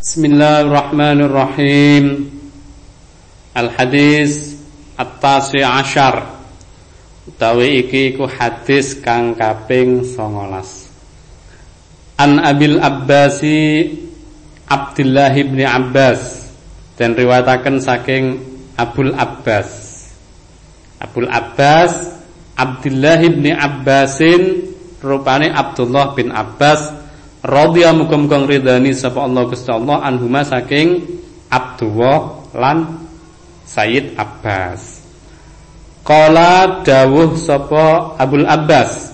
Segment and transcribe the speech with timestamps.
[0.00, 2.32] Bismillahirrahmanirrahim.
[3.52, 4.56] Al-hadis
[4.96, 6.40] at-tasi asyar.
[7.28, 12.16] Utawi iki iku hadis kang kaping 19.
[12.16, 13.92] An Abil Abbasi
[14.72, 16.48] Abdullah bin Abbas
[16.96, 18.40] dan riwayataken saking
[18.80, 19.68] Abul Abbas.
[20.96, 22.08] Abul Abbas
[22.56, 24.64] Abdullah bin Abbasin
[25.04, 26.99] rupane Abdullah bin Abbas
[27.44, 31.04] radhiya muga-muga ridani sapa Allah Gusti Allah anhuma saking
[31.50, 33.08] Abdullah lan
[33.66, 35.02] Sayyid Abbas.
[36.02, 39.10] Qala dawuh sapa Abul Abbas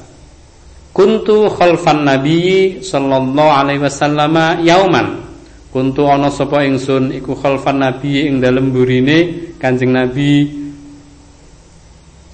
[0.97, 5.29] Kuntu khalfan Nabi sallallahu alaihi wasallam yauman.
[5.69, 10.49] Kuntu ana sapa ingsun iku khalfan Nabi ing dalem burine Kanjeng Nabi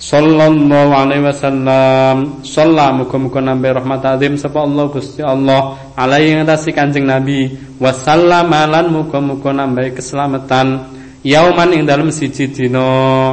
[0.02, 2.42] sallallahu alaihi wasallam.
[2.42, 7.54] Shalla muga-muga nambe rahmat azim sapa Allah Gusti Allah alaihi ngatasi Kanjeng Nabi.
[7.78, 10.90] Wasallama lan muga-muga nambe keselamatan.
[11.22, 13.30] Yauman ing dalam siji dina.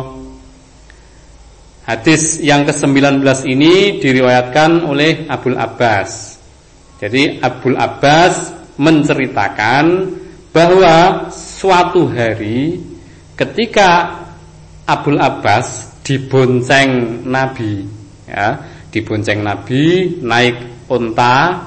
[1.90, 6.38] Hadis yang ke-19 ini diriwayatkan oleh Abdul Abbas.
[7.02, 9.86] Jadi Abdul Abbas menceritakan
[10.54, 12.78] bahwa suatu hari
[13.34, 14.22] ketika
[14.86, 17.86] Abdul Abbas dibonceng Nabi
[18.26, 18.58] ya.
[18.90, 21.62] Dibonceng Nabi naik unta.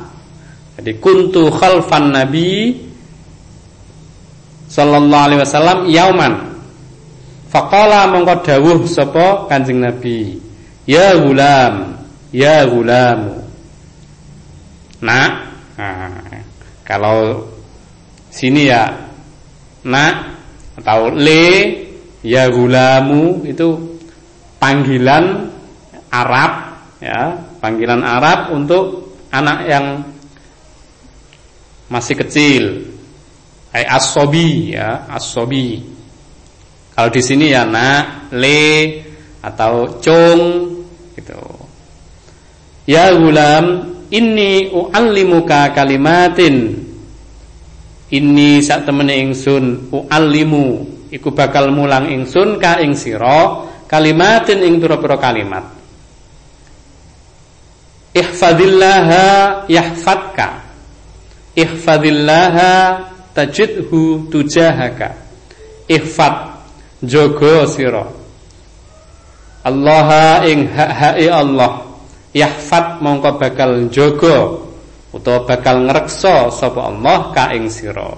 [0.74, 2.74] Jadi kuntu khalfan Nabi
[4.66, 6.34] sallallahu alaihi wasallam yauman.
[7.46, 10.40] Faqala mongko dawuh sapa Kanjeng Nabi
[10.88, 12.00] ya gulam
[12.34, 13.44] ya gulam
[15.04, 15.32] nak
[15.76, 16.16] nah,
[16.82, 17.44] kalau
[18.32, 18.88] sini ya
[19.84, 20.32] nak
[20.80, 21.44] atau le
[22.24, 23.91] ya gulamu itu
[24.62, 25.50] panggilan
[26.06, 26.52] Arab
[27.02, 29.86] ya, panggilan Arab untuk anak yang
[31.90, 32.64] masih kecil.
[33.74, 35.82] Hai asobi ya, asobi.
[36.94, 39.02] Kalau di sini ya nak, le
[39.42, 40.40] atau cung
[41.18, 41.42] gitu.
[42.86, 46.86] Ya gulam, ini u'allimuka kalimatin.
[48.12, 50.66] Ini sak temene ingsun u'allimu
[51.08, 55.68] iku bakal mulang ingsun ka ing sira kalimatin ing pira-pira kalimat.
[58.16, 59.24] Ihfadillaha
[59.68, 60.64] yahfadka.
[61.52, 62.72] Ihfadillaha
[63.36, 65.12] tajidhu tujahaka.
[65.92, 66.64] Ihfad
[67.04, 68.08] jogo sira.
[69.60, 70.08] Allah
[70.48, 71.84] ing hak-hake Allah.
[72.32, 74.64] Yahfad mongko bakal jogo
[75.12, 78.08] utawa bakal ngreksa sapa Allah ka ing sira.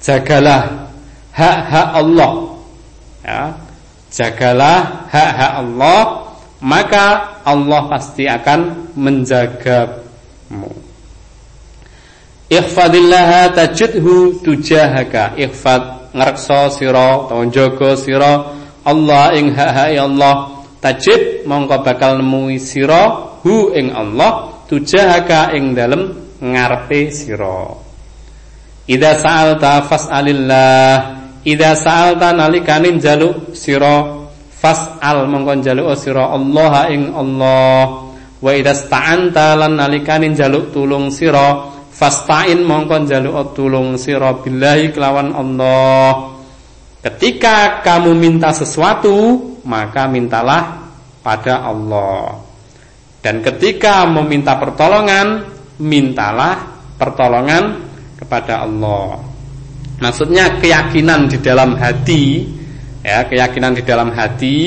[0.00, 0.88] Jagalah
[1.36, 2.32] hak-hak Allah.
[3.24, 3.63] Ya
[4.14, 6.24] Jagalah hak-hak Allah
[6.64, 10.72] Maka Allah pasti akan menjagamu.
[12.48, 15.36] Ikhfadillaha tajidhu tujahaka.
[15.36, 20.54] Ikhfad ngerekso siro jogo siro Allah ing hak-hak Allah.
[20.80, 26.12] Tajid mongko bakal nemui siro Hu ing Allah Tujahaka ing dalem
[26.44, 27.80] ngarepe siro
[28.84, 38.08] Ida sa'alta fas'alillah Ida sa'alta nalikanin jaluk sira fas'al mongkon jaluk sira Allah ing Allah.
[38.40, 45.36] Wa ida sta'anta lan nalikanin jaluk tulung sira fasta'in mongkon jaluk tulung sira billahi kelawan
[45.36, 46.32] Allah.
[47.04, 49.36] Ketika kamu minta sesuatu
[49.68, 50.80] maka mintalah
[51.20, 52.40] pada Allah.
[53.20, 55.44] Dan ketika meminta pertolongan
[55.76, 57.84] mintalah pertolongan
[58.16, 59.33] kepada Allah
[60.02, 62.48] Maksudnya keyakinan di dalam hati
[63.04, 64.58] ya, keyakinan di dalam hati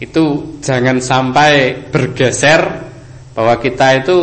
[0.00, 0.24] itu
[0.60, 2.60] jangan sampai bergeser
[3.34, 4.18] bahwa kita itu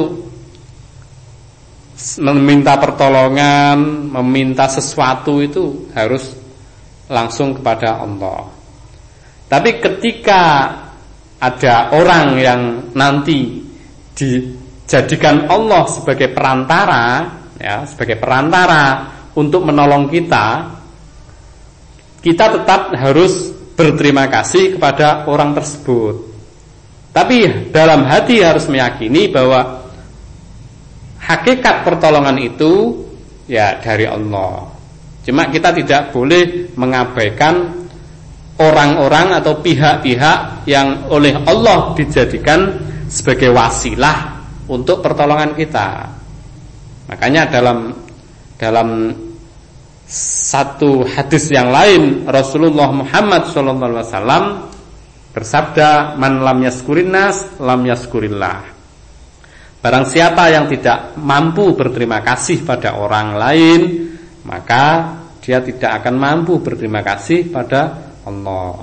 [2.21, 6.33] meminta pertolongan, meminta sesuatu itu harus
[7.11, 8.49] langsung kepada Allah.
[9.45, 10.43] Tapi ketika
[11.41, 12.61] ada orang yang
[12.95, 13.59] nanti
[14.15, 20.47] dijadikan Allah sebagai perantara ya sebagai perantara untuk menolong kita
[22.21, 26.29] kita tetap harus berterima kasih kepada orang tersebut.
[27.11, 29.83] Tapi dalam hati harus meyakini bahwa
[31.17, 33.03] hakikat pertolongan itu
[33.49, 34.69] ya dari Allah.
[35.25, 37.81] Cuma kita tidak boleh mengabaikan
[38.61, 42.77] orang-orang atau pihak-pihak yang oleh Allah dijadikan
[43.09, 46.20] sebagai wasilah untuk pertolongan kita
[47.11, 47.91] Makanya dalam
[48.55, 49.11] dalam
[50.51, 54.71] satu hadis yang lain Rasulullah Muhammad SAW
[55.31, 58.81] bersabda man lam yaskurin nas lam yaskurillah
[59.81, 63.81] Barang siapa yang tidak mampu berterima kasih pada orang lain,
[64.45, 68.77] maka dia tidak akan mampu berterima kasih pada Allah.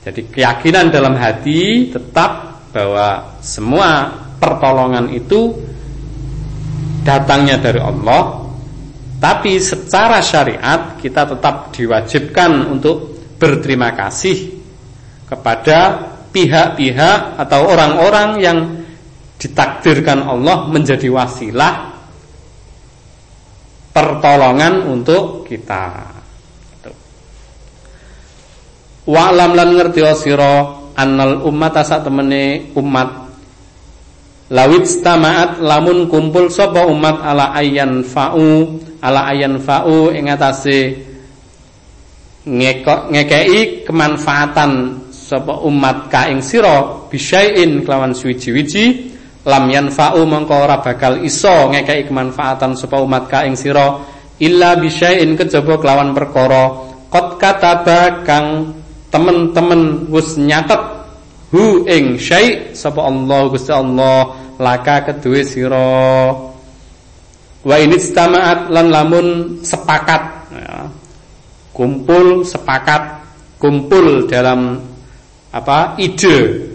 [0.00, 5.60] Jadi keyakinan dalam hati tetap bahwa semua pertolongan itu
[7.02, 8.42] datangnya dari Allah,
[9.22, 14.58] tapi secara syariat kita tetap diwajibkan untuk berterima kasih
[15.26, 18.58] kepada pihak-pihak atau orang-orang yang
[19.38, 21.92] ditakdirkan Allah menjadi wasilah
[23.92, 26.14] pertolongan untuk kita.
[29.02, 33.21] Wa alam lan ngerti sira annal umat sak temene umat
[34.52, 41.08] lawit stamaat lamun kumpul sapa umat ala ayyan fa'u ala ayyan fa'u ing atase
[42.44, 49.08] ngekei kemanfaatan sapa umat ka ing sira bisyai'in kelawan suwiji-wiji
[49.48, 53.56] lam yanfa'u mongko bakal iso ngekeki kemanfaatan sapa umat ka ing
[54.42, 58.76] illa bisyai'in kejaba kelawan perkara qad kataba kang
[59.08, 60.91] temen-temen wis nyatet
[61.52, 66.32] hu ing syai sapa Allah Gusti Allah laka kedue sira
[67.62, 69.26] wa ini istama'at lan lamun
[69.60, 70.88] sepakat ya.
[71.76, 73.22] kumpul sepakat
[73.60, 74.80] kumpul dalam
[75.52, 76.72] apa ide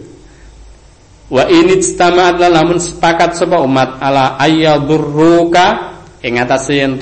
[1.28, 6.96] Wa ini istama'at lamun sepakat sapa umat ala ayyadurruka ing atase yen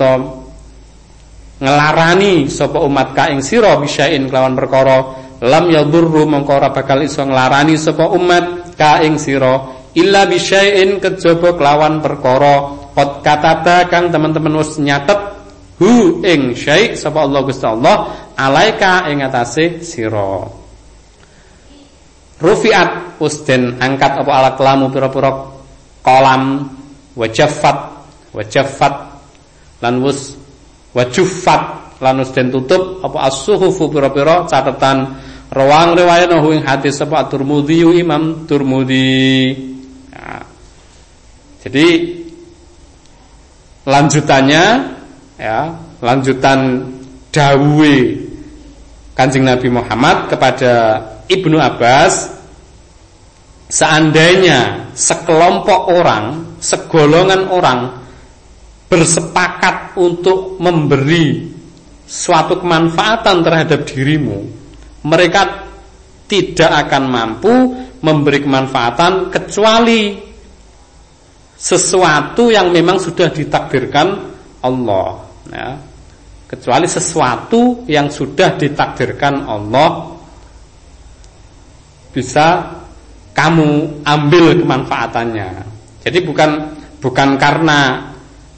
[1.62, 7.24] ngelarani sapa umat ka ing sira bisain kelawan perkara lam yadurru mongko ora bakal iso
[7.26, 12.84] nglarani sapa umat ka ing sira illa bisain kejaba kelawan perkara.
[12.96, 15.20] Qad kataba kang teman-teman wis nyatet
[15.84, 17.96] hu ing syai sapa Allah Gusti Allah
[18.40, 20.48] alaika ing atase sira.
[22.40, 25.32] Rufiat usden angkat apa alat kelamu pira-pira
[26.04, 26.72] kolam
[27.16, 27.96] wajafat
[28.36, 28.94] wajafat
[29.80, 30.36] lan wus
[30.92, 35.16] wajufat lan usden tutup apa as-suhufu pira-pira catatan
[35.52, 39.56] rawang riwayat nahu ing hadis apa Turmudi Imam Turmudi
[40.12, 40.44] ya.
[41.64, 41.88] jadi
[43.88, 44.64] lanjutannya
[45.40, 45.60] ya
[46.04, 46.60] lanjutan
[47.32, 47.96] dawe
[49.16, 51.00] Kanjeng Nabi Muhammad kepada
[51.32, 52.36] Ibnu Abbas
[53.72, 57.80] seandainya sekelompok orang, segolongan orang
[58.92, 61.55] bersepakat untuk memberi
[62.06, 64.46] suatu kemanfaatan terhadap dirimu,
[65.06, 65.66] mereka
[66.26, 67.54] tidak akan mampu
[68.02, 70.18] memberi kemanfaatan kecuali
[71.56, 74.08] sesuatu yang memang sudah ditakdirkan
[74.62, 75.70] Allah ya.
[76.46, 80.14] kecuali sesuatu yang sudah ditakdirkan Allah
[82.14, 82.80] bisa
[83.36, 85.50] kamu ambil kemanfaatannya.
[86.00, 86.50] Jadi bukan
[87.04, 88.14] bukan karena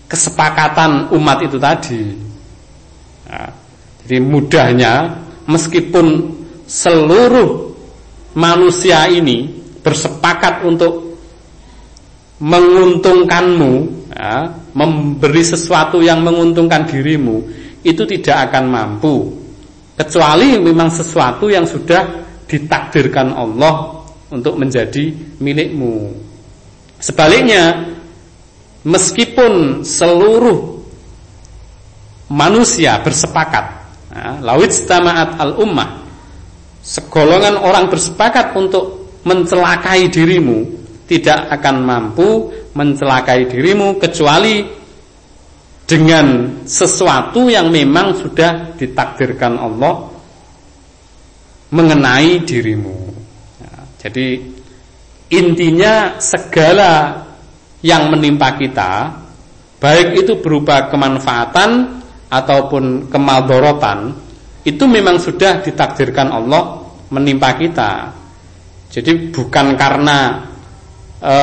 [0.05, 2.26] kesepakatan umat itu tadi.
[3.27, 3.51] Nah,
[4.07, 4.93] jadi mudahnya
[5.51, 6.31] meskipun
[6.63, 7.75] seluruh
[8.39, 9.51] manusia ini
[9.83, 11.19] bersepakat untuk
[12.39, 13.71] menguntungkanmu,
[14.13, 17.43] ya, memberi sesuatu yang menguntungkan dirimu,
[17.83, 19.33] itu tidak akan mampu
[19.97, 22.05] kecuali memang sesuatu yang sudah
[22.45, 25.09] ditakdirkan Allah untuk menjadi
[25.41, 26.13] milikmu.
[27.01, 27.97] Sebaliknya,
[28.85, 30.76] meskipun seluruh
[32.31, 33.65] manusia bersepakat,
[34.11, 36.03] ya, lawit stama'at al-ummah,
[36.83, 40.63] segolongan orang bersepakat untuk mencelakai dirimu,
[41.07, 44.63] tidak akan mampu mencelakai dirimu kecuali
[45.87, 50.11] dengan sesuatu yang memang sudah ditakdirkan Allah
[51.71, 52.97] mengenai dirimu.
[53.63, 54.27] Ya, jadi
[55.31, 57.23] intinya segala
[57.83, 59.15] yang menimpa kita,
[59.79, 64.13] baik itu berupa kemanfaatan ataupun kemadorotan,
[64.67, 68.11] itu memang sudah ditakdirkan Allah menimpa kita.
[68.91, 70.47] Jadi bukan karena
[71.23, 71.35] e,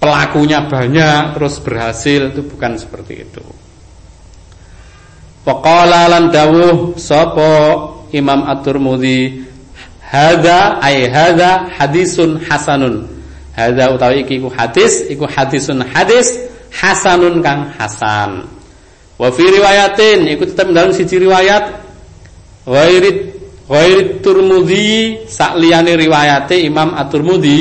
[0.00, 3.44] pelakunya banyak terus berhasil itu bukan seperti itu.
[5.44, 7.52] Waqala lan dawuh sapa
[8.12, 9.48] Imam At-Tirmidzi
[10.04, 13.08] hadza ay hadza hadisun hasanun
[13.56, 18.44] hadza utawi iki iku hadis iku hadisun hadis hasanun kang hasan
[19.20, 21.92] wa fi riwayatin iku tetep dalam siji riwayat.
[22.64, 23.18] Ghairit
[23.68, 27.60] ghairit Tirmidzi sakliyane riwayate Imam At-Tirmidzi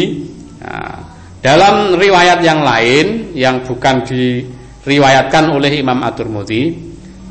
[0.64, 0.96] nah,
[1.40, 6.62] dalam riwayat yang lain yang bukan diriwayatkan oleh Imam At-Tirmidzi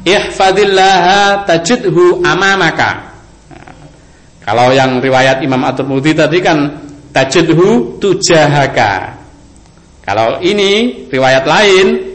[0.05, 3.09] ihfadillaha tajidhu amamaka.
[4.45, 6.59] Kalau yang riwayat Imam At-Tirmidzi tadi kan
[7.13, 9.21] tajidhu tujahaka.
[10.09, 12.08] Kalau ini riwayat lain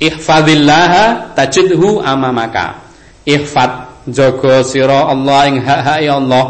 [0.00, 0.92] ihfadillah
[1.32, 2.84] tajidhu amamaka.
[3.26, 6.44] Ihfad jaga sira Allah ing hak-hak Allah.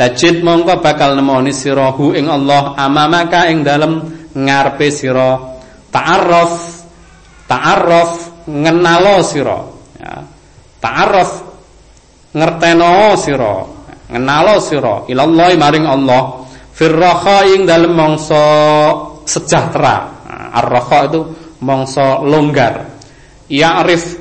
[0.00, 4.00] Tajid mongko bakal nemoni sira hu ing Allah amamaka ing dalem
[4.32, 5.36] ngarepe sira.
[5.90, 6.54] Ta'arraf
[7.50, 8.12] ta'arraf
[8.48, 9.58] ngenalo sira.
[9.98, 10.24] Ya.
[10.80, 11.30] Ta'arraf
[12.32, 13.54] ngerteno sira.
[14.08, 14.94] Ngenalo sira.
[15.10, 16.46] Ilallahi maring Allah.
[16.72, 18.44] Firraha ing dalem mangsa
[19.28, 20.16] sejahtera.
[20.24, 21.20] Nah, ar-raha itu
[21.60, 22.89] mangsa longgar
[23.50, 24.16] ya'rif.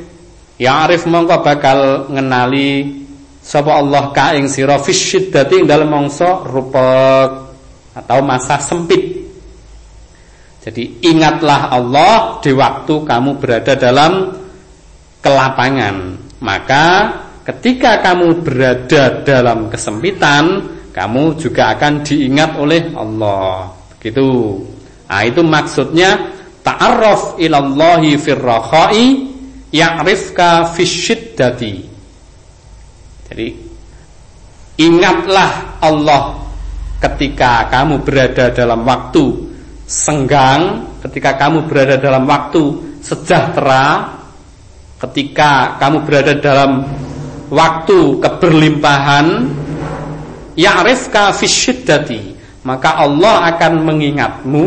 [0.60, 3.00] Ya'rif mongko bakal ngenali
[3.40, 7.32] sapa Allah ka ing sira fisyiddati ing dalem mangsa rupek
[7.96, 9.30] atau masa sempit.
[10.60, 14.36] Jadi ingatlah Allah di waktu kamu berada dalam
[15.24, 15.96] kelapangan.
[16.44, 16.86] Maka
[17.48, 23.72] ketika kamu berada dalam kesempitan kamu juga akan diingat oleh Allah.
[23.96, 24.60] Begitu.
[25.10, 29.04] Nah, itu maksudnya ta'arraf ilallahi firrakhai
[29.70, 31.74] ya'rifka fisyiddati.
[33.30, 33.48] Jadi
[34.82, 36.42] ingatlah Allah
[37.00, 39.24] ketika kamu berada dalam waktu
[39.86, 42.62] senggang, ketika kamu berada dalam waktu
[43.00, 44.18] sejahtera,
[45.00, 46.84] ketika kamu berada dalam
[47.50, 49.28] waktu keberlimpahan,
[50.60, 52.36] ya'rifka fisyiddati.
[52.68, 54.66] Maka Allah akan mengingatmu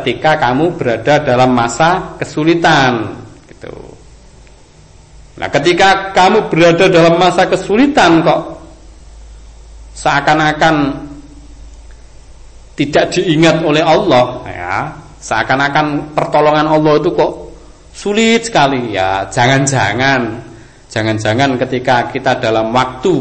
[0.00, 3.14] ketika kamu berada dalam masa kesulitan
[3.46, 3.94] gitu.
[5.34, 8.62] Nah, ketika kamu berada dalam masa kesulitan kok
[9.98, 11.06] seakan-akan
[12.78, 14.76] tidak diingat oleh Allah ya,
[15.18, 17.32] seakan-akan pertolongan Allah itu kok
[17.90, 19.26] sulit sekali ya.
[19.26, 20.42] Jangan-jangan
[20.86, 23.14] jangan-jangan ketika kita dalam waktu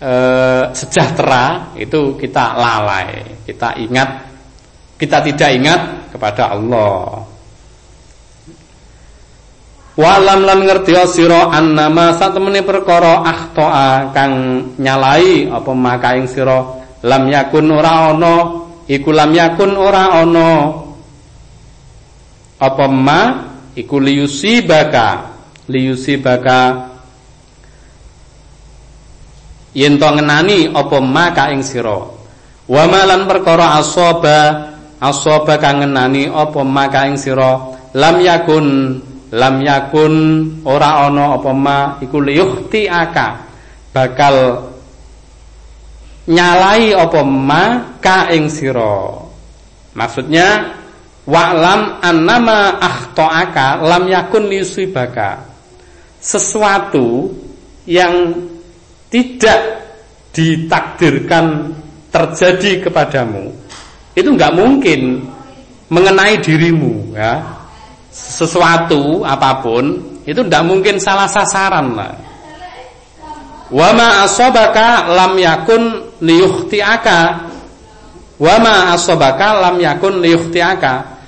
[0.00, 4.27] eh, sejahtera itu kita lalai, kita ingat
[4.98, 7.22] kita tidak ingat kepada Allah.
[9.98, 14.34] Walam lan ngerti sira annama satemene perkara akhtoa kang
[14.78, 20.50] nyalai apa maka ing sira lam yakun ora ana iku lam yakun ora ana.
[22.58, 23.20] Apa ma?
[23.78, 25.34] Iku liyusibaka
[25.70, 26.90] liyusibaka.
[29.74, 31.98] Yen to ngenani apa ma ing sira?
[32.70, 37.74] Wa malan perkara asaba asaba kang ngenani apa maka ing sira?
[37.94, 38.66] Lam yakun
[39.32, 40.14] lam yakun
[40.66, 43.48] ora ana apa ma iku liyuhti aka.
[43.94, 44.34] Bakal
[46.28, 49.24] nyalai apa ma ka ing sira.
[49.96, 50.78] Maksudnya
[51.26, 55.48] wa'lam annama akhtoaka lam yakun liyusibaka.
[56.18, 57.30] Sesuatu
[57.88, 58.34] yang
[59.08, 59.86] tidak
[60.34, 61.72] ditakdirkan
[62.12, 63.67] terjadi kepadamu
[64.18, 65.22] itu nggak mungkin
[65.88, 67.56] mengenai dirimu ya.
[68.10, 72.28] Sesuatu apa pun itu tidak mungkin salah sasaran lah
[73.72, 75.82] wama asobaka lam yakun
[76.20, 77.48] liyukhtiaka.
[78.38, 81.18] Wama asobaka lam yakun liyukhtiaka.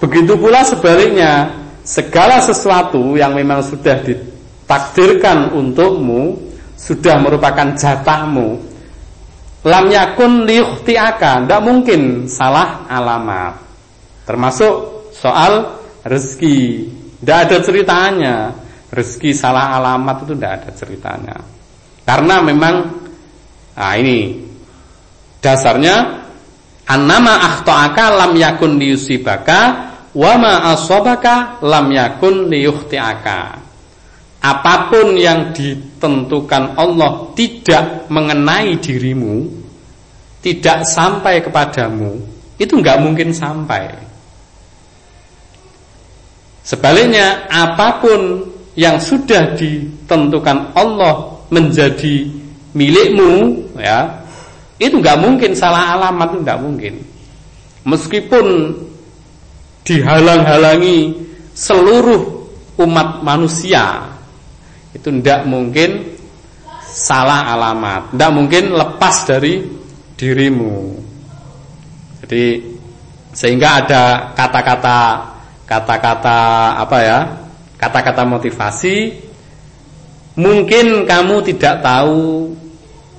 [0.00, 1.52] Begitu pula sebaliknya
[1.84, 6.40] segala sesuatu yang memang sudah ditakdirkan untukmu
[6.80, 8.56] sudah merupakan jatahmu
[9.60, 12.24] Lam yakun liyukhti'aka Tidak mungkin.
[12.30, 13.54] Salah alamat.
[14.24, 14.74] Termasuk
[15.12, 16.88] soal rezeki.
[17.20, 18.36] Tidak ada ceritanya.
[18.90, 21.36] Rezeki salah alamat itu tidak ada ceritanya.
[22.02, 22.74] Karena memang
[23.80, 24.36] Nah ini
[25.40, 26.20] Dasarnya
[26.90, 33.69] Annama akhto'aka lam yakun liyusibaka Wama asobaka lam yakun liyukhti'aka
[34.40, 39.44] apa pun yang ditentukan Allah tidak mengenai dirimu,
[40.40, 42.16] tidak sampai kepadamu,
[42.56, 43.92] itu nggak mungkin sampai.
[46.64, 48.48] Sebaliknya, apa pun
[48.80, 52.24] yang sudah ditentukan Allah menjadi
[52.72, 54.24] milikmu, ya,
[54.80, 56.94] itu nggak mungkin salah alamat, nggak mungkin.
[57.84, 58.72] Meskipun
[59.84, 62.48] dihalang-halangi seluruh
[62.80, 64.09] umat manusia
[64.90, 66.18] itu tidak mungkin
[66.90, 69.62] salah alamat, tidak mungkin lepas dari
[70.18, 70.98] dirimu.
[72.26, 72.44] Jadi
[73.30, 74.02] sehingga ada
[74.34, 74.98] kata-kata
[75.64, 76.38] kata-kata
[76.82, 77.20] apa ya?
[77.78, 79.16] Kata-kata motivasi
[80.36, 82.52] mungkin kamu tidak tahu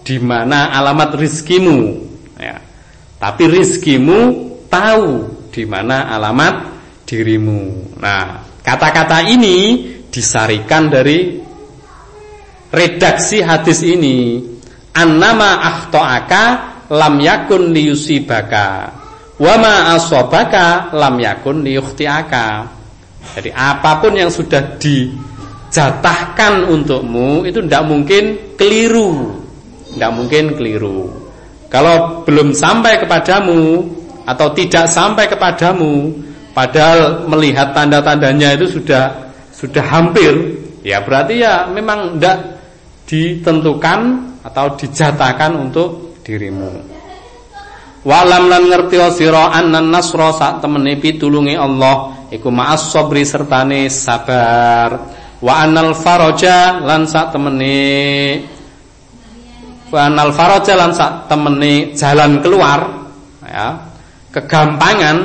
[0.06, 1.80] di mana alamat rizkimu
[2.38, 2.60] ya.
[3.18, 4.20] Tapi rizkimu
[4.68, 5.08] tahu
[5.52, 6.56] di mana alamat
[7.06, 7.96] dirimu.
[8.00, 11.40] Nah, kata-kata ini disarikan dari
[12.72, 14.42] redaksi hadis ini
[14.96, 16.44] annama akhtoaka
[16.92, 19.02] lam yakun liyusibaka
[19.42, 22.70] Wa ma asabaka lam yakun liyukhtiaka.
[23.34, 29.42] Jadi apa pun yang sudah dijatahkan untukmu itu tidak mungkin keliru.
[29.98, 31.10] Tidak mungkin keliru.
[31.74, 33.82] Kalau belum sampai kepadamu
[34.30, 36.14] atau tidak sampai kepadamu,
[36.54, 42.61] padahal melihat tanda-tandanya itu sudah sudah hampir, ya berarti ya memang tidak
[43.12, 44.00] ditentukan
[44.40, 47.02] atau dijatahkan untuk dirimu.
[48.08, 55.20] Walam lan ngerti sira annan nasra sak temene pitulungi Allah iku ma'as sabri sertane sabar.
[55.44, 57.78] Wa anal faraja lan sak temene
[59.92, 63.12] wa anal faraja lan sak temene jalan keluar
[63.46, 63.92] ya.
[64.32, 65.18] Kegampangan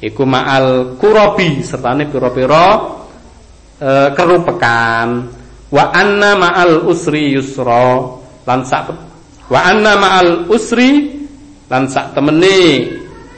[0.00, 2.66] iku ma'al kurabi sertane pira-pira
[3.76, 5.35] e, kerupekan.
[5.70, 8.06] Wa anna ma'al usri yusra.
[8.46, 8.86] Lan sak
[9.46, 11.18] wa anna ma'al usri
[11.66, 12.82] lan sak temene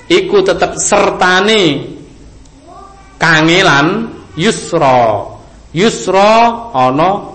[0.09, 1.89] iku tetep sertane
[3.17, 5.25] kangelan yusra.
[5.73, 7.33] Yusra ana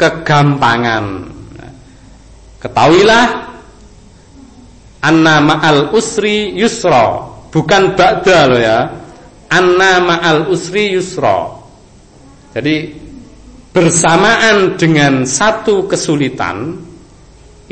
[0.00, 1.04] kegampangan.
[2.60, 3.26] Ketahuilah
[5.04, 7.28] anna ma'al usri yusra.
[7.52, 8.78] Bukan ba'da lo ya.
[9.52, 11.60] Anna ma'al usri yusra.
[12.56, 13.01] Jadi
[13.72, 16.76] bersamaan dengan satu kesulitan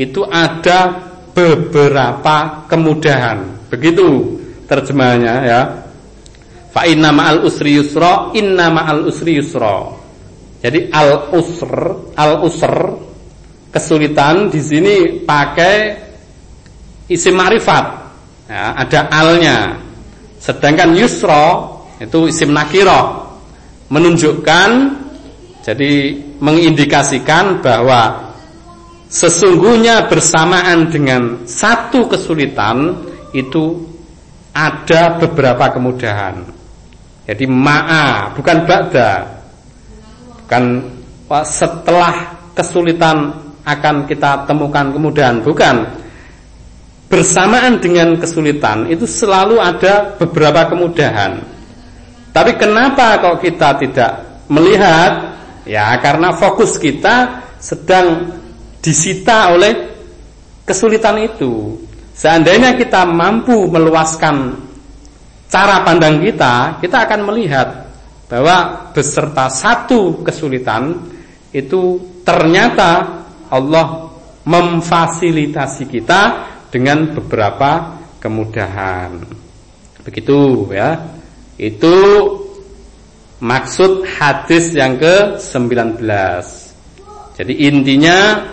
[0.01, 3.69] itu ada beberapa kemudahan.
[3.69, 5.61] Begitu terjemahannya ya.
[6.71, 9.93] Fa inna ma'al usri yusra, inna ma'al usri yusra.
[10.61, 11.73] Jadi al usr,
[12.17, 12.75] al usr
[13.71, 15.77] kesulitan di sini pakai
[17.13, 17.87] isim ma'rifat.
[18.51, 19.59] Ya, ada alnya.
[20.41, 23.29] Sedangkan yusra itu isim nakiro
[23.93, 24.71] menunjukkan
[25.61, 28.31] jadi mengindikasikan bahwa
[29.11, 32.95] Sesungguhnya bersamaan dengan satu kesulitan
[33.35, 33.83] itu
[34.55, 36.47] ada beberapa kemudahan.
[37.27, 39.43] Jadi ma'a bukan ba'da.
[40.47, 40.65] Bukan
[41.43, 43.35] setelah kesulitan
[43.67, 45.91] akan kita temukan kemudahan, bukan.
[47.11, 51.43] Bersamaan dengan kesulitan itu selalu ada beberapa kemudahan.
[52.31, 54.13] Tapi kenapa kok kita tidak
[54.47, 55.30] melihat?
[55.71, 58.27] Ya, karena fokus kita sedang
[58.83, 59.87] disita oleh
[60.67, 61.79] kesulitan itu.
[62.11, 64.59] Seandainya kita mampu meluaskan
[65.47, 67.87] cara pandang kita, kita akan melihat
[68.27, 71.07] bahwa beserta satu kesulitan
[71.55, 74.11] itu ternyata Allah
[74.43, 76.21] memfasilitasi kita
[76.67, 79.23] dengan beberapa kemudahan.
[80.03, 80.99] Begitu ya.
[81.61, 81.95] Itu
[83.41, 86.01] maksud hadis yang ke-19.
[87.41, 88.47] Jadi intinya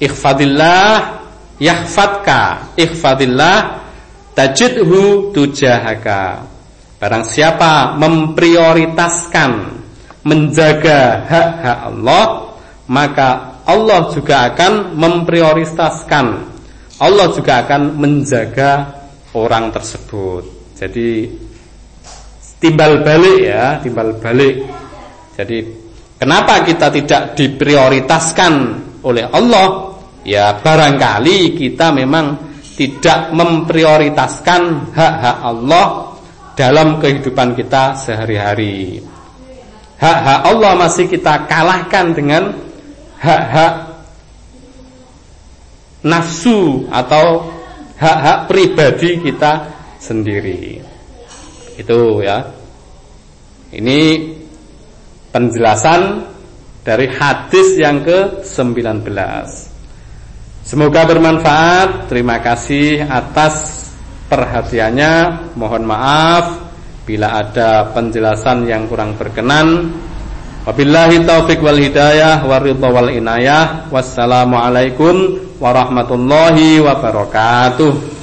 [0.00, 1.20] Ikhfadillah
[1.60, 3.84] yahfadka Ikhfadillah
[4.32, 6.48] tajidhu tujahaka
[6.96, 9.52] Barang siapa memprioritaskan
[10.24, 12.24] menjaga hak-hak Allah
[12.88, 13.28] maka
[13.64, 16.26] Allah juga akan memprioritaskan
[17.00, 18.92] Allah juga akan menjaga
[19.32, 20.76] orang tersebut.
[20.76, 21.32] Jadi
[22.60, 24.62] timbal balik ya, timbal balik.
[25.34, 25.58] Jadi
[26.20, 28.52] kenapa kita tidak diprioritaskan
[29.02, 29.96] oleh Allah?
[30.20, 32.36] Ya barangkali kita memang
[32.76, 36.12] tidak memprioritaskan hak-hak Allah
[36.52, 39.00] dalam kehidupan kita sehari-hari.
[39.96, 42.52] Hak-hak Allah masih kita kalahkan dengan
[43.20, 43.74] hak-hak
[46.04, 47.48] nafsu atau
[48.00, 49.68] hak-hak pribadi kita
[50.00, 50.89] sendiri.
[51.80, 52.44] Itu ya.
[53.72, 54.00] Ini
[55.32, 56.28] penjelasan
[56.84, 59.08] dari hadis yang ke-19.
[60.60, 62.12] Semoga bermanfaat.
[62.12, 63.88] Terima kasih atas
[64.28, 65.48] perhatiannya.
[65.56, 66.44] Mohon maaf
[67.08, 69.88] bila ada penjelasan yang kurang berkenan.
[70.68, 73.88] Wabillahi taufik wal hidayah waridha wal inayah.
[73.88, 78.19] Wassalamualaikum warahmatullahi wabarakatuh.